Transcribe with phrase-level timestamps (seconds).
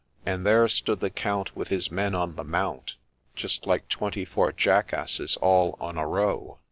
[0.25, 2.95] And there stood the Count, With his men, on the mount,
[3.35, 6.57] Just like' twenty four jackasses all on a row.'